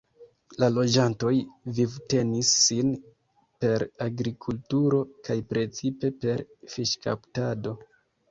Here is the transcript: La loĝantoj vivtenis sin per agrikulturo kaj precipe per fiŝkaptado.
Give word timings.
La 0.61 0.67
loĝantoj 0.75 1.33
vivtenis 1.79 2.53
sin 2.61 2.89
per 3.65 3.85
agrikulturo 4.07 5.01
kaj 5.29 5.37
precipe 5.53 6.11
per 6.25 6.45
fiŝkaptado. 6.77 7.77